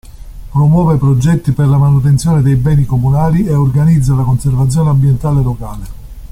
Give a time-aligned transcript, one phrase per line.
[0.49, 5.83] Promuove progetti per la manutenzione dei beni comunali e organizza la conservazione ambientale locale.